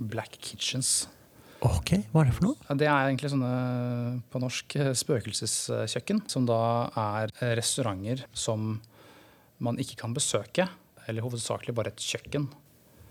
black 0.00 0.38
kitchens. 0.40 1.08
Ok, 1.66 1.90
hva 2.12 2.22
er 2.22 2.30
det 2.30 2.34
for 2.38 2.46
noe? 2.48 2.76
Det 2.80 2.86
er 2.88 3.08
egentlig 3.10 3.30
sånne 3.34 3.50
på 4.32 4.40
norsk 4.40 4.76
eh, 4.80 4.92
spøkelseskjøkken, 4.96 6.22
som 6.32 6.46
da 6.48 6.60
er 6.96 7.32
eh, 7.40 7.52
restauranter 7.58 8.22
som 8.32 8.78
man 9.60 9.76
ikke 9.82 9.98
kan 10.00 10.14
besøke, 10.16 10.64
eller 11.06 11.26
hovedsakelig 11.26 11.74
bare 11.76 11.92
et 11.92 12.00
kjøkken 12.00 12.48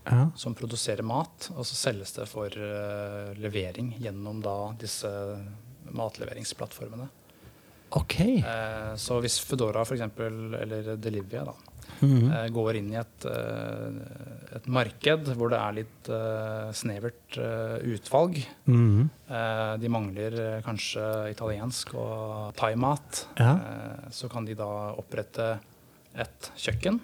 Ja. 0.09 0.31
som 0.39 0.55
produserer 0.57 1.05
mat, 1.05 1.51
og 1.53 1.61
så 1.67 1.75
selges 1.77 2.15
det 2.15 2.25
for 2.31 2.49
eh, 2.49 3.35
levering 3.37 3.91
gjennom 4.01 4.39
da 4.41 4.55
disse 4.81 5.11
matleveringsplattformene. 5.93 7.09
Ok. 7.97 8.19
Eh, 8.19 8.93
så 8.95 9.19
hvis 9.23 9.39
Foodora 9.41 9.83
eksempel, 9.97 10.53
eller 10.61 10.95
Delivia 11.01 11.43
da, 11.45 11.53
Mhm. 12.01 12.31
eh, 12.31 12.47
går 12.49 12.75
inn 12.77 12.91
i 12.93 12.95
et, 12.99 13.25
eh, 13.25 14.55
et 14.55 14.67
marked 14.67 15.25
hvor 15.35 15.49
det 15.49 15.59
er 15.59 15.73
litt 15.73 16.09
snevert 16.73 17.37
utvalg 17.83 18.37
Mhm. 18.67 19.09
eh, 19.29 19.77
De 19.77 19.87
mangler 19.89 20.61
kanskje 20.63 21.29
italiensk 21.33 21.93
og 21.95 22.53
thaimat. 22.55 23.25
Ja. 23.37 23.53
Eh, 23.55 24.09
så 24.11 24.29
kan 24.29 24.45
de 24.45 24.53
da 24.55 24.93
opprette 24.95 25.59
et 26.15 26.51
kjøkken 26.55 26.99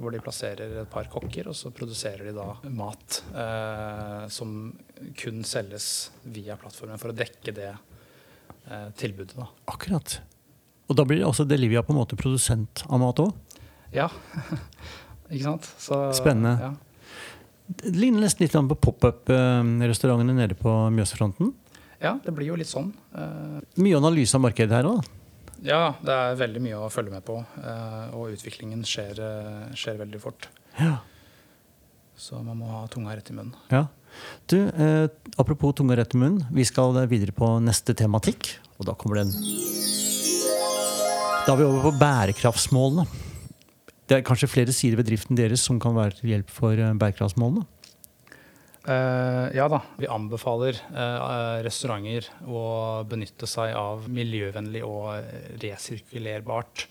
hvor 0.00 0.10
de 0.12 0.18
plasserer 0.18 0.80
et 0.80 0.88
par 0.90 1.04
kokker, 1.04 1.46
og 1.48 1.52
så 1.54 1.70
produserer 1.70 2.24
de 2.24 2.32
da 2.32 2.54
mat 2.70 3.22
eh, 3.34 4.28
som 4.28 4.72
kun 5.14 5.42
selges 5.44 6.08
via 6.24 6.56
plattformen 6.56 6.98
for 6.98 7.10
å 7.12 7.14
dekke 7.16 7.52
det 7.54 7.74
tilbudet. 8.96 9.36
da. 9.36 9.48
Akkurat. 9.72 10.20
Og 10.90 10.96
da 10.98 11.04
blir 11.06 11.22
også 11.26 11.44
Delivia 11.46 11.82
på 11.86 11.92
en 11.94 12.00
måte 12.00 12.16
produsent 12.18 12.82
av 12.88 12.98
mat 13.02 13.20
òg? 13.22 13.32
Ja, 13.94 14.08
ikke 15.30 15.44
sant? 15.44 15.68
Så, 15.78 15.98
Spennende. 16.18 16.56
Ja. 16.60 16.70
Det 17.70 17.92
ligner 17.94 18.24
nesten 18.24 18.42
litt 18.42 18.54
på 18.54 18.74
pop-up-restaurantene 18.88 20.34
nede 20.34 20.56
på 20.58 20.72
Mjøsfronten. 20.90 21.52
ja, 22.02 22.16
det 22.24 22.32
blir 22.34 22.48
jo 22.50 22.56
litt 22.58 22.70
sånn. 22.70 22.90
Eh, 23.14 23.60
Mye 23.78 23.96
analyse 24.00 24.34
av 24.34 24.42
markedet 24.42 24.74
her 24.74 24.88
òg. 24.90 25.04
ja, 25.62 25.94
det 26.02 26.10
er 26.16 26.34
veldig 26.40 26.62
mye 26.64 26.80
å 26.80 26.88
følge 26.90 27.12
med 27.14 27.22
på, 27.24 27.36
eh, 27.62 28.10
og 28.16 28.32
utviklingen 28.34 28.82
skjer, 28.82 29.20
eh, 29.22 29.70
skjer 29.78 29.98
veldig 30.02 30.20
fort. 30.20 30.48
Ja. 30.80 30.96
Så 32.18 32.42
man 32.42 32.58
må 32.58 32.66
ha 32.72 32.86
tunga 32.88 33.14
rett 33.14 33.30
i 33.30 33.34
munnen. 33.38 33.54
ja. 33.70 33.86
Du, 34.50 34.58
eh, 34.68 35.06
apropos 35.38 35.72
tunge 35.78 35.96
rett 35.96 36.14
i 36.14 36.18
munnen. 36.18 36.46
Vi 36.52 36.64
skal 36.64 36.96
videre 37.10 37.32
på 37.36 37.56
neste 37.62 37.94
tematikk. 37.94 38.56
Og 38.80 38.86
da 38.88 38.94
kommer 38.96 39.20
den 39.20 39.34
Da 41.46 41.52
er 41.52 41.58
vi 41.58 41.64
over 41.64 41.90
på 41.90 41.98
bærekraftsmålene. 41.98 43.06
Det 44.10 44.18
er 44.18 44.26
kanskje 44.26 44.50
flere 44.50 44.72
sider 44.74 44.98
ved 44.98 45.06
driften 45.06 45.38
deres 45.38 45.62
som 45.62 45.78
kan 45.80 45.94
være 45.94 46.18
til 46.18 46.32
hjelp 46.32 46.50
for 46.50 46.74
eh, 46.74 46.96
bærekraftsmålene? 46.98 47.66
Uh, 48.80 49.52
ja 49.52 49.66
da, 49.68 49.82
vi 50.00 50.08
anbefaler 50.08 50.78
uh, 50.88 51.60
restauranter 51.60 52.24
å 52.48 53.04
benytte 53.06 53.44
seg 53.46 53.74
av 53.76 54.06
miljøvennlig 54.08 54.80
og 54.86 55.20
resirkulerbart 55.60 56.86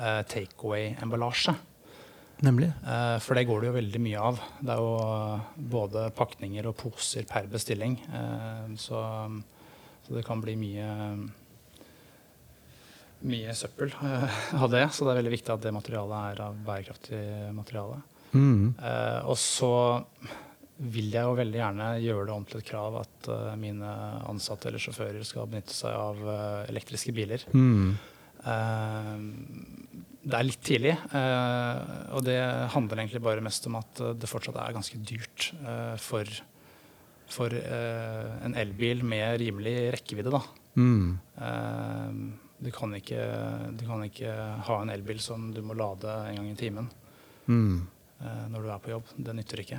uh, 0.00 0.24
takeaway-emballasje. 0.32 1.52
Nemlig. 2.44 2.68
Eh, 2.84 3.16
for 3.24 3.38
det 3.38 3.46
går 3.48 3.62
det 3.62 3.70
jo 3.70 3.76
veldig 3.78 4.02
mye 4.04 4.24
av. 4.28 4.40
Det 4.60 4.74
er 4.74 4.82
jo 4.82 4.92
eh, 5.00 5.46
både 5.72 6.06
pakninger 6.16 6.68
og 6.68 6.76
poser 6.82 7.24
per 7.28 7.48
bestilling. 7.52 7.96
Eh, 8.12 8.74
så, 8.80 9.00
så 10.04 10.16
det 10.16 10.24
kan 10.26 10.42
bli 10.44 10.56
mye 10.60 10.90
mye 13.26 13.54
søppel 13.56 13.94
av 14.60 14.68
det. 14.70 14.84
Så 14.92 15.06
det 15.06 15.14
er 15.14 15.22
veldig 15.22 15.32
viktig 15.38 15.54
at 15.54 15.64
det 15.64 15.72
materialet 15.74 16.34
er 16.34 16.44
av 16.44 16.60
bærekraftig 16.66 17.22
materiale. 17.56 18.02
Mm. 18.36 18.74
Og 19.24 19.38
så 19.40 19.70
vil 20.76 21.08
jeg 21.14 21.24
jo 21.24 21.38
veldig 21.38 21.56
gjerne 21.56 21.86
gjøre 22.04 22.26
det 22.28 22.34
om 22.34 22.44
til 22.44 22.60
et 22.60 22.68
krav 22.68 22.98
at 23.00 23.30
mine 23.56 23.92
ansatte 24.28 24.68
eller 24.68 24.82
sjåfører 24.82 25.24
skal 25.24 25.48
benytte 25.48 25.72
seg 25.72 25.96
av 25.96 26.20
elektriske 26.68 27.14
biler. 27.16 27.46
Mm. 27.56 27.96
Det 30.26 30.34
er 30.34 30.46
litt 30.48 30.62
tidlig, 30.66 30.92
eh, 31.14 31.80
og 32.16 32.24
det 32.26 32.38
handler 32.74 32.98
egentlig 32.98 33.22
bare 33.22 33.44
mest 33.46 33.68
om 33.70 33.76
at 33.78 34.00
det 34.18 34.26
fortsatt 34.26 34.56
er 34.58 34.74
ganske 34.74 34.98
dyrt 35.06 35.52
eh, 35.60 35.94
for, 36.02 36.26
for 37.30 37.54
eh, 37.54 38.32
en 38.48 38.56
elbil 38.58 39.04
med 39.06 39.38
rimelig 39.44 39.76
rekkevidde. 39.94 40.32
Da. 40.34 40.42
Mm. 40.82 41.20
Du, 42.58 42.70
kan 42.74 42.96
ikke, 42.98 43.20
du 43.78 43.84
kan 43.86 44.02
ikke 44.08 44.32
ha 44.66 44.80
en 44.82 44.90
elbil 44.96 45.22
som 45.22 45.52
du 45.54 45.62
må 45.62 45.76
lade 45.78 46.10
en 46.30 46.40
gang 46.42 46.50
i 46.52 46.60
timen 46.60 46.94
Mm. 47.46 47.86
når 48.50 48.64
du 48.64 48.68
er 48.74 48.80
på 48.82 48.90
jobb. 48.90 49.10
Det 49.22 49.32
nytter 49.38 49.60
ikke. 49.62 49.76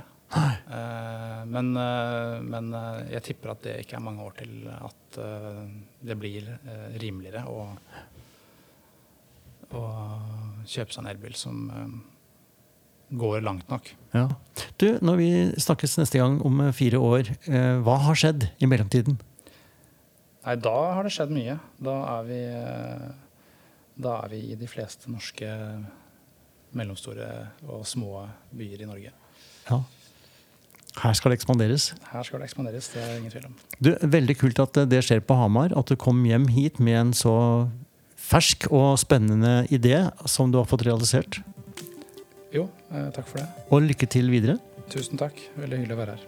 Men, 1.52 1.66
men 2.48 2.70
jeg 3.12 3.20
tipper 3.26 3.52
at 3.52 3.60
det 3.66 3.74
ikke 3.82 3.98
er 3.98 4.04
mange 4.06 4.24
år 4.24 4.38
til 4.38 4.64
at 4.72 5.18
det 6.08 6.16
blir 6.16 6.48
rimeligere 6.96 7.42
og 7.52 7.76
å 9.76 9.84
kjøpe 10.68 10.94
seg 10.94 11.04
en 11.04 11.10
elbil 11.12 11.36
som 11.38 11.68
eh, 11.72 11.94
går 13.18 13.42
langt 13.46 13.68
nok. 13.72 13.90
Ja. 14.14 14.26
Du, 14.80 14.88
når 15.04 15.20
vi 15.20 15.30
snakkes 15.60 15.98
neste 16.00 16.20
gang 16.20 16.38
om 16.46 16.60
eh, 16.64 16.74
fire 16.76 17.00
år, 17.02 17.32
eh, 17.48 17.74
hva 17.84 17.98
har 18.08 18.18
skjedd 18.18 18.50
i 18.60 18.68
mellomtiden? 18.70 19.18
Nei, 20.44 20.56
da 20.64 20.76
har 20.96 21.04
det 21.04 21.12
skjedd 21.12 21.32
mye. 21.34 21.58
Da 21.84 21.94
er 22.14 22.28
vi, 22.28 22.40
da 24.00 24.14
er 24.22 24.32
vi 24.32 24.42
i 24.54 24.56
de 24.56 24.68
fleste 24.70 25.10
norske 25.12 25.48
mellomstore 26.76 27.28
og 27.68 27.84
små 27.88 28.22
byer 28.56 28.84
i 28.84 28.88
Norge. 28.88 29.12
Ja. 29.68 29.82
Her 30.98 31.14
skal 31.14 31.30
det 31.30 31.38
ekspanderes. 31.38 31.90
Her 32.10 32.24
skal 32.26 32.40
det 32.40 32.48
ekspanderes, 32.48 32.88
det 32.94 33.02
er 33.02 33.18
ingen 33.18 33.32
tvil 33.34 33.50
om. 33.50 33.58
Du, 33.76 33.92
veldig 34.02 34.38
kult 34.40 34.62
at 34.62 34.80
det 34.90 35.02
skjer 35.04 35.20
på 35.22 35.36
Hamar. 35.38 35.74
At 35.78 35.90
du 35.90 35.98
kom 36.00 36.24
hjem 36.26 36.48
hit 36.50 36.80
med 36.82 36.96
en 37.02 37.12
så 37.14 37.34
fersk 38.28 38.68
og 38.68 38.98
spennende 39.00 39.62
idé 39.72 40.02
som 40.28 40.52
du 40.52 40.58
har 40.60 40.68
fått 40.68 40.84
realisert. 40.88 41.40
Jo, 42.52 42.68
eh, 42.92 43.08
takk 43.12 43.26
for 43.28 43.40
det. 43.40 43.48
Og 43.70 43.82
lykke 43.82 44.08
til 44.08 44.28
videre. 44.30 44.58
Tusen 44.92 45.20
takk. 45.20 45.36
Veldig 45.56 45.82
hyggelig 45.82 45.96
å 45.96 46.00
være 46.02 46.16
her. 46.16 46.26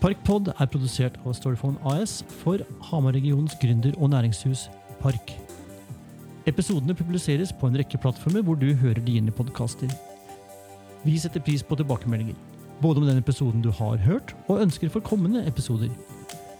Parkpod 0.00 0.48
er 0.48 0.68
produsert 0.72 1.18
av 1.26 1.34
Storyphone 1.36 1.76
AS 1.84 2.22
for 2.40 2.62
Hamar-regionens 2.88 3.56
gründer- 3.60 3.96
og 4.00 4.10
næringshus 4.10 4.68
Park. 5.00 5.34
Episodene 6.48 6.96
publiseres 6.96 7.52
på 7.52 7.68
en 7.68 7.76
rekke 7.76 8.00
plattformer 8.00 8.42
hvor 8.42 8.56
du 8.56 8.72
hører 8.74 9.00
dine 9.04 9.30
podkaster. 9.30 9.92
Vi 11.04 11.18
setter 11.20 11.40
pris 11.40 11.62
på 11.62 11.76
tilbakemeldinger, 11.76 12.36
både 12.80 13.00
om 13.00 13.06
den 13.06 13.20
episoden 13.20 13.60
du 13.60 13.70
har 13.70 14.00
hørt, 14.00 14.32
og 14.48 14.62
ønsker 14.64 14.88
for 14.88 15.04
kommende 15.04 15.44
episoder. 15.46 15.92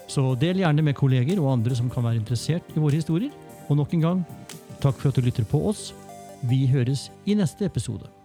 Så 0.06 0.34
del 0.40 0.60
gjerne 0.60 0.84
med 0.84 0.96
kolleger 0.98 1.40
og 1.40 1.52
andre 1.54 1.76
som 1.76 1.88
kan 1.92 2.04
være 2.04 2.20
interessert 2.20 2.76
i 2.76 2.80
våre 2.80 3.00
historier. 3.00 3.32
Og 3.70 3.78
nok 3.78 3.94
en 3.94 4.02
gang, 4.02 4.22
takk 4.82 4.98
for 4.98 5.12
at 5.12 5.18
du 5.18 5.22
lytter 5.22 5.46
på 5.46 5.62
oss. 5.70 5.92
Vi 6.50 6.64
høres 6.66 7.08
i 7.26 7.36
neste 7.38 7.68
episode. 7.68 8.19